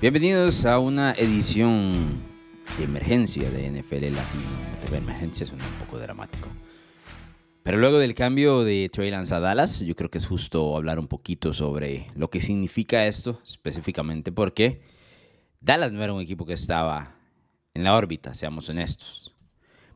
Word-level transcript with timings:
Bienvenidos 0.00 0.64
a 0.64 0.78
una 0.78 1.10
edición 1.14 2.22
de 2.78 2.84
emergencia 2.84 3.50
de 3.50 3.68
NFL 3.68 4.14
Latino. 4.14 4.92
De 4.92 4.96
emergencia 4.96 5.44
suena 5.44 5.64
un 5.66 5.84
poco 5.84 5.98
dramático. 5.98 6.48
Pero 7.64 7.78
luego 7.78 7.98
del 7.98 8.14
cambio 8.14 8.62
de 8.62 8.88
Trey 8.92 9.10
Lance 9.10 9.34
a 9.34 9.40
Dallas, 9.40 9.80
yo 9.80 9.96
creo 9.96 10.08
que 10.08 10.18
es 10.18 10.26
justo 10.28 10.76
hablar 10.76 11.00
un 11.00 11.08
poquito 11.08 11.52
sobre 11.52 12.06
lo 12.14 12.30
que 12.30 12.40
significa 12.40 13.08
esto, 13.08 13.42
específicamente 13.44 14.30
porque 14.30 14.82
Dallas 15.60 15.90
no 15.90 16.04
era 16.04 16.12
un 16.12 16.22
equipo 16.22 16.46
que 16.46 16.52
estaba 16.52 17.16
en 17.74 17.82
la 17.82 17.96
órbita, 17.96 18.34
seamos 18.34 18.68
honestos. 18.68 19.34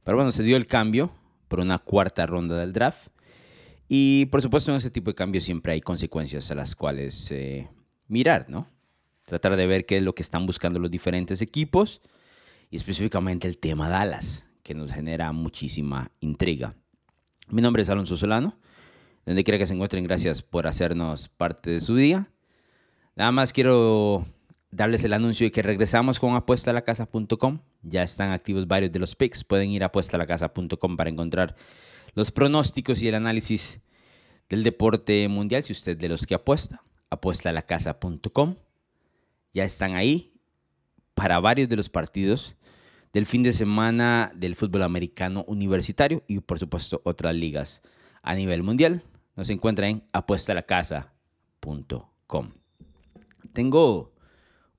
Pero 0.03 0.17
bueno, 0.17 0.33
se 0.33 0.43
dio 0.43 0.57
el 0.57 0.67
cambio 0.67 1.13
por 1.47 1.61
una 1.61 1.79
cuarta 1.79 2.27
ronda 2.27 2.59
del 2.59 2.73
draft. 2.73 3.07
Y 3.89 4.27
por 4.27 4.43
supuesto 4.43 4.73
en 4.73 4.79
ese 4.79 4.91
tipo 4.91 5.13
de 5.13 5.15
cambios 5.15 5.45
siempre 5.45 5.75
hay 5.75 5.81
consecuencias 5.81 6.51
a 6.51 6.57
las 6.57 6.75
cuales 6.75 7.31
eh, 7.31 7.69
mirar, 8.09 8.47
¿no? 8.49 8.67
Tratar 9.25 9.57
de 9.57 9.67
ver 9.67 9.87
qué 9.87 9.99
es 9.99 10.03
lo 10.03 10.15
que 10.15 10.23
están 10.23 10.47
buscando 10.47 10.79
los 10.79 10.91
diferentes 10.91 11.43
equipos 11.43 12.01
y 12.71 12.77
específicamente 12.77 13.47
el 13.49 13.59
tema 13.59 13.89
Dallas, 13.89 14.47
que 14.63 14.75
nos 14.75 14.93
genera 14.93 15.33
muchísima 15.33 16.11
intriga. 16.21 16.75
Mi 17.49 17.63
nombre 17.63 17.83
es 17.83 17.91
Alonso 17.91 18.17
Solano, 18.17 18.57
donde 19.27 19.45
quiera 19.45 19.59
que 19.59 19.67
se 19.67 19.75
encuentren, 19.75 20.05
gracias 20.05 20.43
por 20.43 20.67
hacernos 20.67 21.29
parte 21.29 21.71
de 21.71 21.81
su 21.81 21.97
día. 21.97 22.29
Nada 23.15 23.31
más 23.31 23.53
quiero 23.53 24.27
darles 24.71 25.05
el 25.05 25.13
anuncio 25.13 25.47
de 25.47 25.53
que 25.53 25.63
regresamos 25.63 26.19
con 26.19 26.35
apuestalacasa.com. 26.35 27.61
Ya 27.83 28.03
están 28.03 28.31
activos 28.31 28.67
varios 28.67 28.91
de 28.91 28.99
los 28.99 29.15
picks. 29.15 29.45
Pueden 29.45 29.71
ir 29.71 29.83
a 29.83 29.87
apuestalacasa.com 29.87 30.97
para 30.97 31.11
encontrar 31.11 31.55
los 32.15 32.33
pronósticos 32.33 33.03
y 33.03 33.09
el 33.09 33.15
análisis 33.15 33.81
del 34.49 34.63
deporte 34.63 35.29
mundial, 35.29 35.63
si 35.63 35.73
usted 35.73 35.97
de 35.97 36.09
los 36.09 36.27
que 36.27 36.35
apuesta. 36.35 36.83
apuestalacasa.com 37.11 38.57
ya 39.53 39.65
están 39.65 39.95
ahí 39.95 40.33
para 41.15 41.41
varios 41.41 41.69
de 41.69 41.77
los 41.77 41.89
partidos 41.89 42.55
del 43.13 43.27
fin 43.27 43.43
de 43.43 43.53
semana 43.53 44.33
del 44.35 44.57
fútbol 44.57 44.83
americano 44.83 45.45
universitario 45.47 46.23
y 46.27 46.41
por 46.41 46.59
supuesto 46.59 47.03
otras 47.05 47.35
ligas 47.35 47.83
a 48.23 48.35
nivel 48.35 48.63
mundial. 48.63 49.03
Nos 49.37 49.51
encuentra 49.51 49.89
en 49.89 50.03
apuestalacasa.com. 50.13 52.53
Tengo 53.53 54.15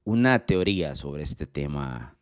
una 0.03 0.39
teoría 0.39 0.95
sobre 0.95 1.21
este 1.23 1.45
tema 1.45 2.15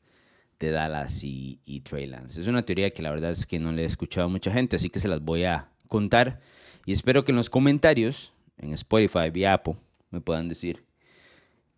de 0.59 0.71
Dallas 0.71 1.23
y, 1.23 1.61
y. 1.65 1.81
Es 2.29 2.47
una 2.47 2.63
teoría 2.63 2.91
que 2.91 3.01
la 3.01 3.09
verdad 3.09 3.31
es 3.31 3.45
que 3.45 3.59
no 3.59 3.71
le 3.71 3.83
he 3.83 3.85
escuchado 3.85 4.27
a 4.27 4.29
mucha 4.29 4.51
gente, 4.51 4.75
así 4.75 4.89
que 4.89 4.99
se 4.99 5.07
las 5.07 5.21
voy 5.21 5.45
a 5.45 5.69
contar 5.87 6.41
y 6.85 6.91
espero 6.91 7.23
que 7.23 7.31
en 7.31 7.37
los 7.37 7.49
comentarios 7.49 8.33
en 8.57 8.73
Spotify 8.73 9.31
y 9.33 9.45
Apple 9.45 9.77
me 10.09 10.19
puedan 10.21 10.49
decir 10.49 10.83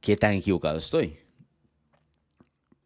qué 0.03 0.17
tan 0.17 0.33
equivocado 0.33 0.77
estoy. 0.77 1.17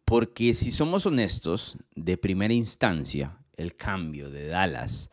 Porque 0.04 0.54
si 0.54 0.70
somos 0.70 1.04
honestos, 1.04 1.76
de 1.94 2.16
primera 2.16 2.54
instancia, 2.54 3.36
el 3.56 3.74
cambio 3.74 4.30
de 4.30 4.46
Dallas 4.46 5.10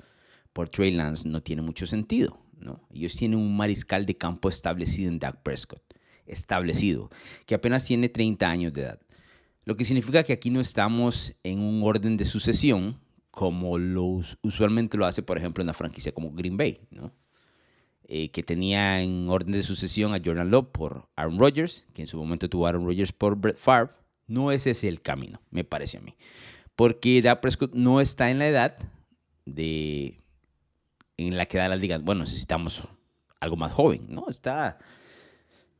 por 0.53 0.69
Trey 0.69 0.91
Lance 0.91 1.27
no 1.27 1.41
tiene 1.41 1.63
mucho 1.63 1.87
sentido. 1.87 2.39
¿no? 2.59 2.87
Ellos 2.93 3.15
tienen 3.15 3.39
un 3.39 3.57
mariscal 3.57 4.05
de 4.05 4.15
campo 4.15 4.47
establecido 4.49 5.09
en 5.09 5.19
Dak 5.19 5.41
Prescott, 5.41 5.81
establecido, 6.27 7.09
que 7.47 7.55
apenas 7.55 7.83
tiene 7.83 8.07
30 8.07 8.49
años 8.49 8.71
de 8.71 8.83
edad. 8.83 8.99
Lo 9.65 9.75
que 9.75 9.83
significa 9.83 10.23
que 10.23 10.33
aquí 10.33 10.51
no 10.51 10.61
estamos 10.61 11.33
en 11.43 11.59
un 11.59 11.81
orden 11.83 12.17
de 12.17 12.23
sucesión 12.23 12.99
como 13.31 13.79
lo, 13.79 14.21
usualmente 14.43 14.95
lo 14.95 15.07
hace, 15.07 15.23
por 15.23 15.39
ejemplo, 15.39 15.63
una 15.63 15.73
franquicia 15.73 16.13
como 16.13 16.31
Green 16.31 16.55
Bay. 16.55 16.79
¿no? 16.91 17.11
Eh, 18.07 18.29
que 18.29 18.43
tenía 18.43 19.01
en 19.01 19.27
orden 19.29 19.51
de 19.51 19.63
sucesión 19.63 20.13
a 20.13 20.21
Jordan 20.23 20.51
Love 20.51 20.67
por 20.71 21.09
Aaron 21.15 21.39
Rodgers, 21.39 21.87
que 21.93 22.03
en 22.03 22.07
su 22.07 22.17
momento 22.17 22.47
tuvo 22.47 22.67
Aaron 22.67 22.85
Rodgers 22.85 23.11
por 23.11 23.35
Brett 23.35 23.57
Favre. 23.57 23.93
No 24.27 24.51
es 24.51 24.67
ese 24.67 24.87
el 24.87 25.01
camino, 25.01 25.41
me 25.49 25.63
parece 25.63 25.97
a 25.97 26.01
mí. 26.01 26.15
Porque 26.75 27.21
Dak 27.23 27.39
Prescott 27.39 27.73
no 27.73 28.01
está 28.01 28.29
en 28.29 28.37
la 28.37 28.47
edad 28.47 28.77
de 29.45 30.19
en 31.17 31.37
la 31.37 31.45
que 31.45 31.57
da 31.57 31.67
las 31.67 31.79
ligas, 31.79 32.03
bueno, 32.03 32.21
necesitamos 32.21 32.83
algo 33.39 33.55
más 33.55 33.71
joven, 33.71 34.05
¿no? 34.09 34.27
Está 34.29 34.77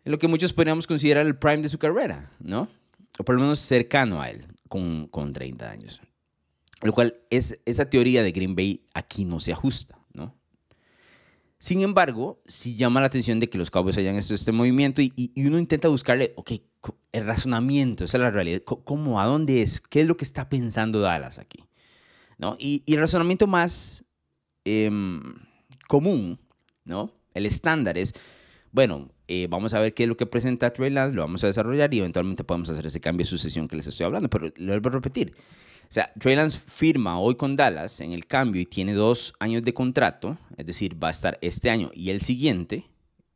en 0.04 0.12
lo 0.12 0.18
que 0.18 0.28
muchos 0.28 0.54
podríamos 0.54 0.88
considerar 0.88 1.26
el 1.26 1.36
prime 1.36 1.62
de 1.62 1.70
su 1.70 1.78
carrera, 1.78 2.32
¿no? 2.40 2.70
O 3.20 3.24
por 3.24 3.36
lo 3.36 3.42
menos 3.42 3.60
cercano 3.60 4.22
a 4.22 4.30
él, 4.30 4.46
con, 4.68 5.08
con 5.08 5.34
30 5.34 5.70
años. 5.70 6.02
Lo 6.82 6.92
cual 6.92 7.18
es, 7.30 7.60
esa 7.66 7.90
teoría 7.90 8.24
de 8.24 8.32
Green 8.32 8.56
Bay 8.56 8.86
aquí 8.94 9.26
no 9.26 9.40
se 9.40 9.52
ajusta. 9.52 10.00
Sin 11.66 11.82
embargo, 11.82 12.44
sí 12.46 12.76
llama 12.76 13.00
la 13.00 13.08
atención 13.08 13.40
de 13.40 13.50
que 13.50 13.58
los 13.58 13.72
Cowboys 13.72 13.98
hayan 13.98 14.16
hecho 14.18 14.36
este 14.36 14.52
movimiento 14.52 15.02
y, 15.02 15.32
uno 15.36 15.58
intenta 15.58 15.88
buscarle, 15.88 16.32
ok, 16.36 16.52
el 17.12 17.26
razonamiento, 17.26 18.04
esa 18.04 18.18
es 18.18 18.22
la 18.22 18.30
realidad, 18.30 18.62
¿cómo, 18.62 19.20
a 19.20 19.26
dónde 19.26 19.64
es? 19.64 19.82
¿Qué 19.82 20.02
es 20.02 20.08
lo 20.08 20.16
que 20.16 20.26
está 20.26 20.48
pensando 20.48 21.00
Dallas 21.00 21.40
aquí? 21.40 21.64
¿No? 22.38 22.56
Y, 22.60 22.84
el 22.86 23.00
razonamiento 23.00 23.48
más 23.48 24.06
em, 24.64 25.24
común, 25.88 26.38
¿no? 26.84 27.12
El 27.34 27.48
estándar 27.48 27.98
es, 27.98 28.14
bueno, 28.72 29.10
eh, 29.28 29.48
vamos 29.50 29.74
a 29.74 29.80
ver 29.80 29.96
qué 29.96 30.04
es 30.04 30.10
lo 30.10 30.18
que 30.18 30.28
presenta 30.28 30.72
Trey 30.72 30.92
Lance, 30.92 31.16
lo 31.16 31.24
vamos 31.24 31.44
a 31.44 31.48
desarrollar 31.48 31.92
y 31.96 31.98
eventualmente 31.98 32.44
podemos 32.44 32.70
hacer 32.70 32.86
ese 32.86 33.02
cambio 33.02 33.24
de 33.24 33.30
sucesión 33.32 33.68
que 33.68 33.76
les 33.76 33.88
estoy 33.88 34.06
hablando, 34.06 34.30
pero 34.30 34.54
lo 34.56 34.68
vuelvo 34.68 34.90
a 34.90 34.92
repetir. 34.92 35.34
O 35.88 35.94
sea, 35.96 36.12
Trey 36.20 36.36
Lance 36.36 36.60
firma 36.60 37.20
hoy 37.20 37.36
con 37.36 37.56
Dallas 37.56 38.02
en 38.02 38.12
el 38.12 38.26
cambio 38.26 38.62
y 38.62 38.66
tiene 38.66 38.94
dos 38.94 39.34
años 39.40 39.64
de 39.64 39.74
contrato, 39.74 40.38
es 40.58 40.66
decir, 40.66 41.02
va 41.02 41.10
a 41.10 41.12
estar 41.12 41.38
este 41.42 41.70
año 41.70 41.92
y 41.94 42.10
el 42.10 42.22
siguiente 42.22 42.86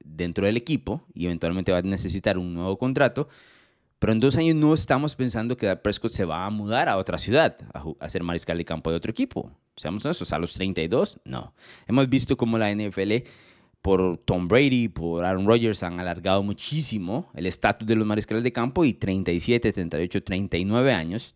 dentro 0.03 0.45
del 0.45 0.57
equipo 0.57 1.03
y 1.13 1.25
eventualmente 1.25 1.71
va 1.71 1.79
a 1.79 1.81
necesitar 1.83 2.37
un 2.37 2.53
nuevo 2.53 2.77
contrato. 2.77 3.27
Pero 3.99 4.13
en 4.13 4.19
dos 4.19 4.37
años 4.37 4.55
no 4.55 4.73
estamos 4.73 5.15
pensando 5.15 5.57
que 5.57 5.73
Prescott 5.75 6.13
se 6.13 6.23
va 6.25 6.45
a 6.45 6.49
mudar 6.49 6.87
a 6.87 6.97
otra 6.97 7.17
ciudad, 7.17 7.57
a, 7.99 8.09
ser 8.09 8.23
mariscal 8.23 8.57
de 8.57 8.63
campo 8.63 8.89
de 8.89 8.95
otro 8.95 9.11
equipo. 9.11 9.51
Seamos 9.75 10.05
honestos, 10.05 10.31
a 10.31 10.39
los 10.39 10.53
32, 10.53 11.19
no. 11.25 11.53
Hemos 11.85 12.07
visto 12.07 12.37
cómo 12.37 12.57
la 12.57 12.73
NFL, 12.73 13.27
por 13.81 14.17
Tom 14.19 14.47
Brady, 14.47 14.87
por 14.87 15.25
Aaron 15.25 15.45
Rodgers, 15.45 15.83
han 15.83 15.99
alargado 15.99 16.43
muchísimo 16.43 17.29
el 17.33 17.45
estatus 17.45 17.87
de 17.87 17.95
los 17.95 18.07
mariscales 18.07 18.43
de 18.43 18.53
campo 18.53 18.85
y 18.85 18.93
37, 18.93 19.73
38, 19.73 20.23
39 20.23 20.93
años 20.93 21.35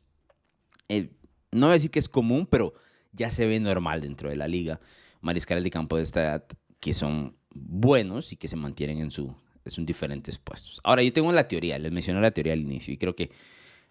no 0.89 1.67
voy 1.67 1.69
a 1.69 1.73
decir 1.73 1.91
que 1.91 1.99
es 1.99 2.09
común, 2.09 2.47
pero 2.49 2.73
ya 3.11 3.29
se 3.29 3.45
ve 3.45 3.59
normal 3.59 4.01
dentro 4.01 4.29
de 4.29 4.35
la 4.35 4.47
liga. 4.47 4.79
Mariscales 5.21 5.63
de 5.63 5.69
campo 5.69 5.97
de 5.97 6.03
esta 6.03 6.21
edad 6.21 6.45
que 6.79 6.93
son 6.93 7.35
buenos 7.53 8.33
y 8.33 8.35
que 8.35 8.47
se 8.47 8.55
mantienen 8.55 8.99
en, 8.99 9.11
su, 9.11 9.33
sus 9.65 9.85
diferentes 9.85 10.37
puestos. 10.37 10.81
Ahora, 10.83 11.03
yo 11.03 11.13
tengo 11.13 11.31
la 11.31 11.47
teoría, 11.47 11.79
les 11.79 11.91
mencioné 11.91 12.19
la 12.19 12.31
teoría 12.31 12.53
al 12.53 12.59
inicio 12.59 12.93
y 12.93 12.97
creo 12.97 13.15
que 13.15 13.31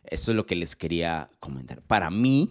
esto 0.05 0.33
es 0.33 0.37
lo 0.37 0.47
que 0.47 0.57
les 0.57 0.77
quería 0.77 1.31
comentar. 1.39 1.81
Para 1.83 2.11
mí, 2.11 2.51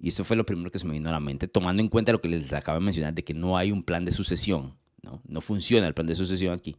y 0.00 0.08
esto 0.08 0.22
fue 0.22 0.36
lo 0.36 0.46
primero 0.46 0.70
que 0.70 0.78
se 0.78 0.86
me 0.86 0.92
vino 0.92 1.08
a 1.08 1.12
la 1.12 1.20
mente, 1.20 1.48
tomando 1.48 1.82
en 1.82 1.88
cuenta 1.88 2.12
lo 2.12 2.20
que 2.20 2.28
les 2.28 2.52
acabo 2.52 2.78
de 2.78 2.84
mencionar 2.84 3.14
de 3.14 3.24
que 3.24 3.34
no 3.34 3.56
hay 3.56 3.72
un 3.72 3.82
plan 3.82 4.04
de 4.04 4.12
sucesión, 4.12 4.76
no, 5.02 5.22
no 5.26 5.40
funciona 5.40 5.86
el 5.86 5.94
plan 5.94 6.06
de 6.06 6.14
sucesión 6.14 6.52
aquí. 6.52 6.76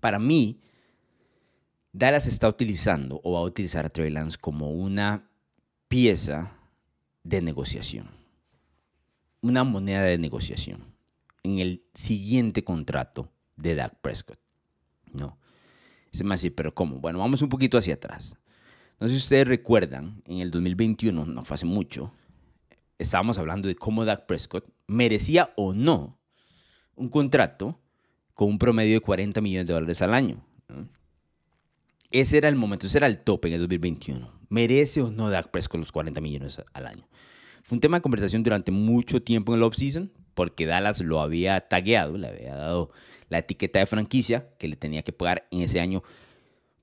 Para 0.00 0.18
mí, 0.18 0.60
Dallas 1.92 2.26
está 2.26 2.48
utilizando 2.48 3.20
o 3.24 3.32
va 3.32 3.40
a 3.40 3.42
utilizar 3.42 3.84
a 3.86 3.90
Trey 3.90 4.10
Lance 4.10 4.38
como 4.40 4.70
una 4.70 5.28
pieza 5.88 6.52
de 7.22 7.42
negociación, 7.42 8.10
una 9.40 9.64
moneda 9.64 10.02
de 10.02 10.18
negociación 10.18 10.84
en 11.42 11.58
el 11.58 11.84
siguiente 11.94 12.64
contrato 12.64 13.30
de 13.56 13.74
Dak 13.74 14.00
Prescott. 14.00 14.38
No. 15.12 15.38
Se 16.12 16.24
me 16.24 16.34
hace, 16.34 16.50
pero 16.50 16.74
¿cómo? 16.74 16.98
Bueno, 16.98 17.18
vamos 17.18 17.42
un 17.42 17.48
poquito 17.48 17.78
hacia 17.78 17.94
atrás. 17.94 18.38
No 18.98 19.06
sé 19.06 19.14
si 19.14 19.18
ustedes 19.18 19.46
recuerdan, 19.46 20.22
en 20.26 20.38
el 20.38 20.50
2021, 20.50 21.26
no 21.26 21.44
fue 21.44 21.54
hace 21.54 21.66
mucho, 21.66 22.12
estábamos 22.98 23.38
hablando 23.38 23.68
de 23.68 23.76
cómo 23.76 24.04
Dak 24.04 24.26
Prescott 24.26 24.66
merecía 24.86 25.52
o 25.56 25.72
no 25.72 26.18
un 26.94 27.08
contrato 27.08 27.78
con 28.34 28.48
un 28.48 28.58
promedio 28.58 28.94
de 28.94 29.00
40 29.00 29.40
millones 29.40 29.66
de 29.66 29.74
dólares 29.74 30.02
al 30.02 30.14
año. 30.14 30.42
Ese 32.20 32.38
era 32.38 32.48
el 32.48 32.56
momento, 32.56 32.86
ese 32.86 32.96
era 32.96 33.08
el 33.08 33.18
tope 33.18 33.48
en 33.48 33.54
el 33.54 33.60
2021. 33.60 34.30
¿Merece 34.48 35.02
o 35.02 35.10
no 35.10 35.28
Dak 35.28 35.50
Prescott 35.50 35.80
los 35.80 35.92
40 35.92 36.18
millones 36.22 36.62
al 36.72 36.86
año? 36.86 37.06
Fue 37.62 37.76
un 37.76 37.80
tema 37.82 37.98
de 37.98 38.00
conversación 38.00 38.42
durante 38.42 38.72
mucho 38.72 39.22
tiempo 39.22 39.52
en 39.52 39.58
el 39.58 39.64
offseason, 39.64 40.10
porque 40.32 40.64
Dallas 40.64 41.02
lo 41.02 41.20
había 41.20 41.68
tagueado, 41.68 42.16
le 42.16 42.28
había 42.28 42.54
dado 42.54 42.90
la 43.28 43.36
etiqueta 43.36 43.80
de 43.80 43.86
franquicia 43.86 44.48
que 44.58 44.66
le 44.66 44.76
tenía 44.76 45.02
que 45.02 45.12
pagar 45.12 45.46
en 45.50 45.60
ese 45.60 45.78
año 45.78 46.02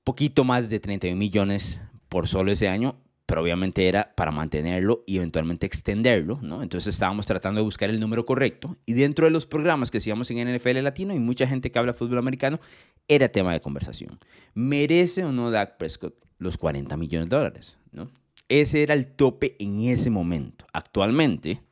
poquito 0.04 0.44
más 0.44 0.70
de 0.70 0.78
31 0.78 1.18
millones 1.18 1.80
por 2.08 2.28
solo 2.28 2.52
ese 2.52 2.68
año 2.68 2.94
pero 3.26 3.42
obviamente 3.42 3.88
era 3.88 4.14
para 4.14 4.30
mantenerlo 4.30 5.02
y 5.06 5.16
eventualmente 5.16 5.66
extenderlo, 5.66 6.38
¿no? 6.42 6.62
Entonces 6.62 6.94
estábamos 6.94 7.26
tratando 7.26 7.60
de 7.60 7.64
buscar 7.64 7.88
el 7.88 7.98
número 7.98 8.26
correcto 8.26 8.76
y 8.84 8.92
dentro 8.92 9.24
de 9.26 9.30
los 9.30 9.46
programas 9.46 9.90
que 9.90 9.98
hacíamos 9.98 10.30
en 10.30 10.54
NFL 10.54 10.82
Latino 10.82 11.14
y 11.14 11.18
mucha 11.18 11.46
gente 11.46 11.70
que 11.70 11.78
habla 11.78 11.94
fútbol 11.94 12.18
americano, 12.18 12.60
era 13.08 13.28
tema 13.28 13.52
de 13.52 13.60
conversación. 13.60 14.18
¿Merece 14.54 15.24
o 15.24 15.32
no 15.32 15.50
Dak 15.50 15.78
Prescott 15.78 16.14
los 16.38 16.58
40 16.58 16.96
millones 16.96 17.30
de 17.30 17.36
dólares, 17.36 17.78
¿no? 17.92 18.10
Ese 18.48 18.82
era 18.82 18.94
el 18.94 19.06
tope 19.06 19.56
en 19.58 19.80
ese 19.84 20.10
momento. 20.10 20.66
Actualmente, 20.72 21.62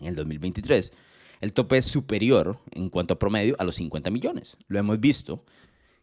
en 0.00 0.06
el 0.06 0.14
2023, 0.14 0.92
el 1.40 1.52
tope 1.52 1.78
es 1.78 1.86
superior 1.86 2.60
en 2.70 2.88
cuanto 2.88 3.14
a 3.14 3.18
promedio 3.18 3.56
a 3.58 3.64
los 3.64 3.76
50 3.76 4.10
millones. 4.10 4.56
Lo 4.68 4.78
hemos 4.78 5.00
visto 5.00 5.44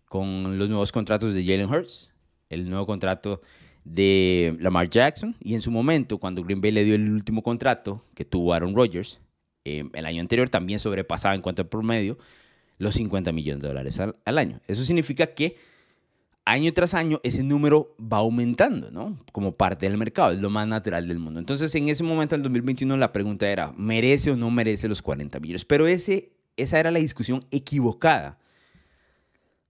con 0.09 0.57
los 0.57 0.67
nuevos 0.67 0.91
contratos 0.91 1.33
de 1.33 1.45
Jalen 1.45 1.69
Hurts, 1.69 2.11
el 2.49 2.69
nuevo 2.69 2.85
contrato 2.85 3.41
de 3.85 4.57
Lamar 4.59 4.89
Jackson. 4.89 5.35
Y 5.39 5.53
en 5.53 5.61
su 5.61 5.71
momento, 5.71 6.17
cuando 6.17 6.43
Green 6.43 6.59
Bay 6.59 6.71
le 6.71 6.83
dio 6.83 6.95
el 6.95 7.09
último 7.09 7.41
contrato 7.41 8.03
que 8.13 8.25
tuvo 8.25 8.53
Aaron 8.53 8.75
Rodgers, 8.75 9.21
eh, 9.63 9.85
el 9.93 10.05
año 10.05 10.19
anterior 10.19 10.49
también 10.49 10.79
sobrepasaba 10.79 11.33
en 11.33 11.41
cuanto 11.41 11.61
al 11.61 11.69
promedio 11.69 12.17
los 12.77 12.95
50 12.95 13.31
millones 13.31 13.61
de 13.61 13.67
dólares 13.69 13.99
al, 13.99 14.37
año. 14.37 14.59
Eso 14.67 14.83
significa 14.83 15.27
que 15.27 15.55
año 16.43 16.73
tras 16.73 16.93
año 16.93 17.21
ese 17.23 17.41
número 17.41 17.95
va 17.99 18.17
aumentando, 18.17 18.91
¿no? 18.91 19.17
Como 19.31 19.53
parte 19.53 19.87
del 19.87 19.97
mercado, 19.97 20.31
es 20.31 20.39
lo 20.39 20.49
más 20.49 20.67
natural 20.67 21.07
del 21.07 21.19
mundo. 21.19 21.39
Entonces, 21.39 21.73
en 21.75 21.87
ese 21.87 22.03
momento, 22.03 22.35
en 22.35 22.39
el 22.39 22.43
2021, 22.43 22.97
la 22.97 23.13
pregunta 23.13 23.49
era, 23.49 23.71
¿merece 23.77 24.31
o 24.31 24.35
no 24.35 24.51
merece 24.51 24.87
los 24.87 25.01
40 25.01 25.39
millones? 25.39 25.63
Pero 25.63 25.87
ese, 25.87 26.31
esa 26.57 26.79
era 26.79 26.91
la 26.91 26.99
discusión 26.99 27.45
equivocada. 27.49 28.37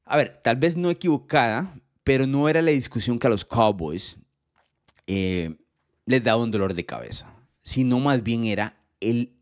A 0.05 0.17
ver, 0.17 0.39
tal 0.43 0.57
vez 0.57 0.75
no 0.77 0.89
equivocada, 0.89 1.75
pero 2.05 2.27
no 2.27 2.47
era 2.47 2.61
la 2.61 2.71
discusión 2.71 3.17
que 3.17 3.27
a 3.27 3.31
los 3.31 3.43
Cowboys 3.43 4.17
eh, 5.07 5.55
les 6.05 6.23
daba 6.23 6.41
un 6.41 6.51
dolor 6.51 6.75
de 6.75 6.85
cabeza, 6.85 7.33
sino 7.63 7.99
más 7.99 8.23
bien 8.23 8.45
era 8.45 8.77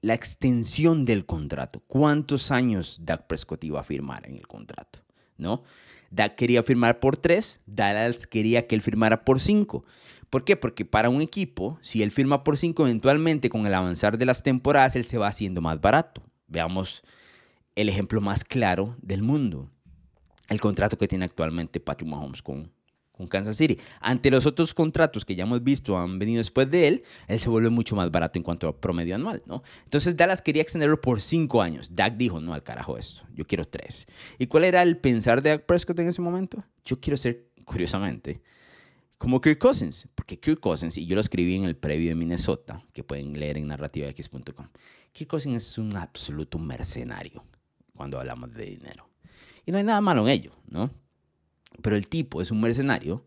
la 0.02 0.14
extensión 0.14 1.04
del 1.04 1.26
contrato. 1.26 1.84
¿Cuántos 1.88 2.52
años 2.52 3.00
Dak 3.04 3.28
Prescott 3.28 3.64
iba 3.66 3.82
a 3.82 3.84
firmar 3.84 4.26
en 4.26 4.38
el 4.38 4.48
contrato? 4.48 5.00
¿No? 5.38 5.64
Dak 6.10 6.36
quería 6.36 6.64
firmar 6.64 7.02
por 7.02 7.18
tres, 7.18 7.60
Dallas 7.66 8.28
quería 8.28 8.66
que 8.66 8.76
él 8.76 8.82
firmara 8.82 9.26
por 9.26 9.42
cinco. 9.42 9.84
¿Por 10.30 10.46
qué? 10.46 10.56
Porque 10.56 10.86
para 10.86 11.10
un 11.10 11.22
equipo, 11.22 11.78
si 11.82 12.02
él 12.02 12.12
firma 12.12 12.46
por 12.46 12.58
cinco, 12.58 12.88
eventualmente 12.88 13.50
con 13.50 13.68
el 13.68 13.74
avanzar 13.74 14.18
de 14.18 14.26
las 14.26 14.42
temporadas, 14.42 14.96
él 14.96 15.04
se 15.04 15.18
va 15.18 15.28
haciendo 15.28 15.60
más 15.60 15.82
barato. 15.82 16.24
Veamos 16.48 17.04
el 17.76 17.90
ejemplo 17.90 18.22
más 18.22 18.46
claro 18.46 18.96
del 19.02 19.22
mundo 19.22 19.70
el 20.50 20.60
contrato 20.60 20.98
que 20.98 21.08
tiene 21.08 21.26
actualmente 21.26 21.80
Patrick 21.80 22.10
Mahomes 22.10 22.42
con, 22.42 22.72
con 23.14 23.28
Kansas 23.28 23.56
City. 23.56 23.78
Ante 24.02 24.30
los 24.30 24.46
otros 24.46 24.74
contratos 24.74 25.24
que 25.24 25.36
ya 25.36 25.44
hemos 25.44 25.64
visto 25.64 25.98
han 25.98 26.20
venido 26.20 26.40
después 26.40 26.70
de 26.70 26.88
él, 26.88 27.04
él 27.28 27.40
se 27.40 27.50
vuelve 27.50 27.70
mucho 27.70 27.96
más 27.96 28.12
barato 28.12 28.38
en 28.40 28.44
cuanto 28.44 28.68
a 28.68 28.80
promedio 28.80 29.16
anual, 29.16 29.42
¿no? 29.46 29.64
Entonces 29.86 30.18
Dallas 30.18 30.42
quería 30.42 30.62
extenderlo 30.62 31.00
por 31.00 31.22
cinco 31.22 31.62
años. 31.62 31.96
Dak 31.96 32.18
dijo, 32.18 32.42
no, 32.42 32.54
al 32.54 32.64
carajo 32.64 32.98
esto, 32.98 33.24
yo 33.34 33.46
quiero 33.46 33.66
tres. 33.66 34.08
¿Y 34.38 34.48
cuál 34.48 34.66
era 34.66 34.82
el 34.82 34.98
pensar 34.98 35.42
de 35.42 35.52
Dak 35.52 35.66
Prescott 35.66 36.00
en 36.00 36.08
ese 36.08 36.22
momento? 36.22 36.64
Yo 36.84 37.00
quiero 37.00 37.16
ser, 37.16 37.48
curiosamente, 37.64 38.42
como 39.18 39.40
Kirk 39.40 39.60
Cousins, 39.60 40.08
porque 40.16 40.38
Kirk 40.40 40.60
Cousins, 40.60 40.98
y 40.98 41.06
yo 41.06 41.16
lo 41.16 41.22
escribí 41.22 41.56
en 41.56 41.64
el 41.64 41.78
previo 41.78 42.10
de 42.10 42.16
Minnesota, 42.16 42.84
que 42.92 43.04
pueden 43.04 43.40
leer 43.40 43.58
en 43.58 43.68
narrativax.com, 43.68 44.68
Kirk 45.14 45.30
Cousins 45.30 45.64
es 45.64 45.78
un 45.78 45.96
absoluto 45.96 46.58
mercenario 46.58 47.46
cuando 47.96 48.20
hablamos 48.20 48.54
de 48.54 48.66
dinero. 48.66 49.13
Y 49.66 49.72
no 49.72 49.78
hay 49.78 49.84
nada 49.84 50.02
malo 50.02 50.22
en 50.24 50.30
ello, 50.30 50.52
¿no? 50.70 50.92
Pero 51.82 51.96
el 51.96 52.08
tipo 52.08 52.42
es 52.42 52.52
un 52.52 52.62
mercenario 52.62 53.26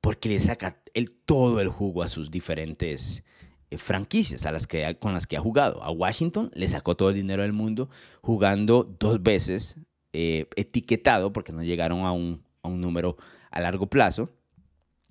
porque 0.00 0.28
le 0.28 0.40
saca 0.40 0.80
el, 0.94 1.10
todo 1.10 1.60
el 1.60 1.68
jugo 1.68 2.02
a 2.02 2.08
sus 2.08 2.30
diferentes 2.30 3.24
eh, 3.70 3.78
franquicias 3.78 4.46
a 4.46 4.52
las 4.52 4.66
que, 4.66 4.96
con 4.98 5.12
las 5.12 5.26
que 5.26 5.36
ha 5.36 5.40
jugado. 5.40 5.82
A 5.82 5.90
Washington 5.90 6.50
le 6.54 6.68
sacó 6.68 6.96
todo 6.96 7.10
el 7.10 7.16
dinero 7.16 7.42
del 7.42 7.52
mundo 7.52 7.90
jugando 8.22 8.84
dos 8.98 9.22
veces 9.22 9.76
eh, 10.12 10.46
etiquetado 10.56 11.32
porque 11.32 11.52
no 11.52 11.62
llegaron 11.62 12.00
a 12.00 12.12
un, 12.12 12.42
a 12.62 12.68
un 12.68 12.80
número 12.80 13.16
a 13.50 13.60
largo 13.60 13.86
plazo. 13.86 14.30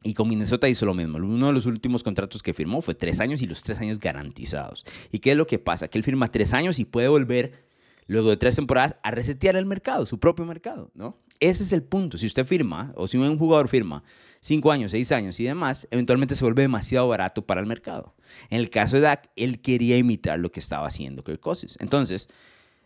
Y 0.04 0.14
con 0.14 0.30
Minnesota 0.30 0.70
hizo 0.70 0.86
lo 0.86 0.94
mismo. 0.94 1.18
Uno 1.18 1.48
de 1.48 1.54
los 1.54 1.66
últimos 1.66 2.04
contratos 2.04 2.42
que 2.42 2.54
firmó 2.54 2.82
fue 2.82 2.96
tres 2.96 3.20
años 3.20 3.42
y 3.42 3.48
los 3.48 3.62
tres 3.62 3.80
años 3.80 4.00
garantizados. 4.00 4.86
¿Y 5.12 5.20
qué 5.20 5.32
es 5.32 5.38
lo 5.38 5.48
que 5.48 5.60
pasa? 5.60 5.88
Que 5.88 5.98
él 5.98 6.04
firma 6.04 6.28
tres 6.28 6.54
años 6.54 6.80
y 6.80 6.86
puede 6.86 7.08
volver 7.08 7.67
luego 8.08 8.30
de 8.30 8.38
tres 8.38 8.56
temporadas 8.56 8.96
a 9.04 9.12
resetear 9.12 9.56
el 9.56 9.66
mercado, 9.66 10.06
su 10.06 10.20
propio 10.20 10.46
mercado, 10.46 10.92
¿no? 10.96 11.18
Ese 11.40 11.64
es 11.64 11.74
el 11.74 11.84
punto. 11.84 12.18
Si 12.18 12.26
usted 12.26 12.46
firma, 12.46 12.92
o 12.96 13.08
si 13.08 13.18
un 13.18 13.38
jugador 13.38 13.68
firma 13.68 14.04
cinco 14.40 14.72
años, 14.72 14.92
seis 14.92 15.12
años 15.12 15.40
y 15.40 15.44
demás, 15.44 15.88
eventualmente 15.92 16.36
se 16.36 16.44
vuelve 16.44 16.62
demasiado 16.64 17.08
barato 17.08 17.46
para 17.46 17.62
el 17.62 17.68
mercado. 17.68 18.16
En 18.50 18.60
el 18.60 18.70
caso 18.70 18.96
de 18.96 19.04
Dak, 19.04 19.30
él 19.36 19.62
quería 19.62 19.98
imitar 19.98 20.40
lo 20.40 20.52
que 20.52 20.60
estaba 20.60 20.88
haciendo 20.88 21.24
Kirk. 21.24 21.42
Entonces, 21.80 22.30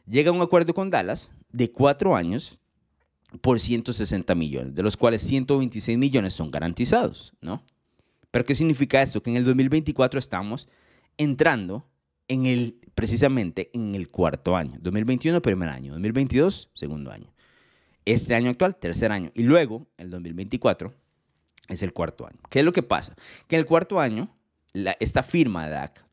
llega 0.10 0.32
a 0.32 0.34
un 0.34 0.42
acuerdo 0.42 0.74
con 0.74 0.90
Dallas 0.90 1.32
de 1.52 1.72
cuatro 1.72 2.16
años 2.16 2.58
por 3.42 3.60
160 3.60 4.36
millones, 4.36 4.76
de 4.76 4.84
los 4.84 4.98
cuales 4.98 5.22
126 5.22 5.98
millones 5.98 6.34
son 6.34 6.52
garantizados, 6.52 7.34
¿no? 7.42 7.64
Pero 8.30 8.46
¿qué 8.46 8.56
significa 8.56 9.02
esto? 9.02 9.22
Que 9.22 9.30
en 9.30 9.38
el 9.38 9.46
2024 9.46 10.20
estamos 10.20 10.68
entrando 11.18 11.86
en 12.28 12.46
el, 12.46 12.76
precisamente 13.02 13.72
en 13.74 13.96
el 13.96 14.10
cuarto 14.10 14.56
año. 14.56 14.78
2021, 14.80 15.42
primer 15.42 15.70
año. 15.70 15.94
2022, 15.94 16.70
segundo 16.76 17.10
año. 17.10 17.34
Este 18.06 18.36
año 18.36 18.52
actual, 18.52 18.76
tercer 18.76 19.12
año. 19.12 19.32
Y 19.34 19.42
luego, 19.42 19.88
el 19.98 20.12
2024, 20.12 20.94
es 21.68 21.82
el 21.82 21.94
cuarto 21.94 22.28
año. 22.28 22.38
¿Qué 22.52 22.60
es 22.60 22.66
lo 22.66 22.72
que 22.72 22.84
pasa? 22.84 23.16
Que 23.48 23.56
en 23.56 23.62
el 23.62 23.66
cuarto 23.66 24.00
año, 24.00 24.38
esta 25.00 25.24
firma 25.24 25.66
de 25.66 25.72
DAC 25.72 26.06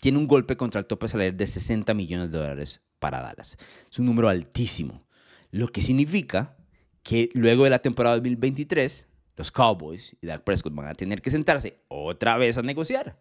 tiene 0.00 0.16
un 0.16 0.26
golpe 0.26 0.56
contra 0.56 0.78
el 0.80 0.86
tope 0.86 1.06
salarial 1.06 1.36
de 1.36 1.46
60 1.46 1.92
millones 1.92 2.32
de 2.32 2.38
dólares 2.38 2.80
para 2.98 3.20
Dallas. 3.20 3.58
Es 3.90 3.98
un 3.98 4.06
número 4.06 4.30
altísimo. 4.30 5.04
Lo 5.50 5.68
que 5.68 5.82
significa 5.82 6.56
que 7.02 7.28
luego 7.34 7.64
de 7.64 7.70
la 7.70 7.80
temporada 7.80 8.16
2023, 8.16 9.06
los 9.36 9.52
Cowboys 9.52 10.16
y 10.22 10.28
Dak 10.28 10.44
Prescott 10.44 10.74
van 10.74 10.86
a 10.86 10.94
tener 10.94 11.20
que 11.20 11.30
sentarse 11.30 11.82
otra 11.88 12.38
vez 12.38 12.56
a 12.56 12.62
negociar. 12.62 13.20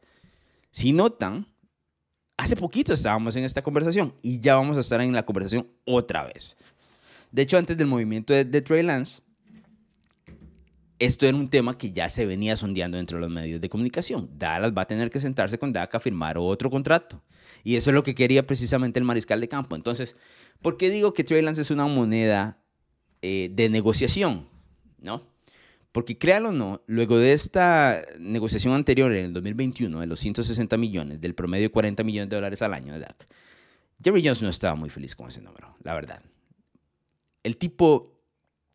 Si 0.71 0.93
notan, 0.93 1.47
Hace 2.37 2.55
poquito 2.55 2.93
estábamos 2.93 3.35
en 3.35 3.43
esta 3.43 3.63
conversación 3.63 4.13
y 4.21 4.39
ya 4.39 4.55
vamos 4.55 4.77
a 4.77 4.81
estar 4.81 5.01
en 5.01 5.11
la 5.11 5.25
conversación 5.25 5.67
otra 5.85 6.23
vez. 6.25 6.55
De 7.31 7.41
hecho, 7.41 7.57
antes 7.57 7.75
del 7.75 7.87
movimiento 7.87 8.31
de, 8.31 8.61
Trey 8.61 8.83
Lance, 8.83 9.21
esto 10.99 11.25
era 11.25 11.35
un 11.35 11.49
tema 11.49 11.77
que 11.77 11.91
ya 11.91 12.07
se 12.09 12.27
venía 12.27 12.55
sondeando 12.55 12.99
entre 12.99 13.19
los 13.19 13.29
medios 13.29 13.59
de 13.59 13.69
comunicación. 13.69 14.29
Dallas 14.37 14.71
va 14.71 14.83
a 14.83 14.87
tener 14.87 15.09
que 15.09 15.19
sentarse 15.19 15.57
con 15.57 15.73
Dak 15.73 15.93
a 15.95 15.99
firmar 15.99 16.37
otro 16.37 16.69
contrato. 16.69 17.21
Y 17.63 17.75
eso 17.75 17.89
es 17.89 17.95
lo 17.95 18.03
que 18.03 18.15
quería 18.15 18.45
precisamente 18.45 18.99
el 18.99 19.05
mariscal 19.05 19.41
de 19.41 19.47
campo. 19.47 19.75
Entonces, 19.75 20.15
¿por 20.61 20.77
qué 20.77 20.91
digo 20.91 21.13
que 21.13 21.23
Trey 21.23 21.41
Lance 21.41 21.61
es 21.63 21.71
una 21.71 21.87
moneda 21.87 22.59
eh, 23.23 23.49
de 23.51 23.67
negociación? 23.69 24.47
¿No? 24.99 25.23
Porque 25.97 26.15
créalo 26.15 26.49
o 26.49 26.51
no, 26.51 26.83
luego 26.85 27.17
de 27.17 27.33
esta 27.33 28.03
negociación 28.19 28.75
anterior 28.75 29.11
en 29.15 29.25
el 29.25 29.33
2021 29.33 29.99
de 29.99 30.05
los 30.05 30.19
160 30.19 30.77
millones, 30.77 31.19
del 31.19 31.33
promedio 31.33 31.69
de 31.69 31.71
40 31.71 32.03
millones 32.03 32.29
de 32.29 32.35
dólares 32.35 32.61
al 32.61 32.75
año 32.75 32.93
de 32.93 32.99
DAC, 32.99 33.27
Jerry 34.03 34.21
Jones 34.23 34.43
no 34.43 34.49
estaba 34.49 34.75
muy 34.75 34.91
feliz 34.91 35.15
con 35.15 35.29
ese 35.29 35.41
número, 35.41 35.75
la 35.81 35.95
verdad. 35.95 36.21
El 37.41 37.57
tipo 37.57 38.21